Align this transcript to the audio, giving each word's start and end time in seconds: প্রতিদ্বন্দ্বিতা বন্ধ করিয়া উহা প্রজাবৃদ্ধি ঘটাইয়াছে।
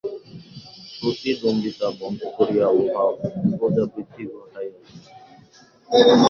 প্রতিদ্বন্দ্বিতা 0.97 1.87
বন্ধ 2.01 2.21
করিয়া 2.37 2.67
উহা 2.79 3.05
প্রজাবৃদ্ধি 3.51 4.23
ঘটাইয়াছে। 4.33 4.95